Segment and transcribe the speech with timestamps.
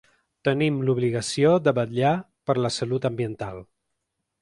[0.47, 2.17] Tenim l’obligació de vetllar
[2.49, 3.65] per la salut ambiental.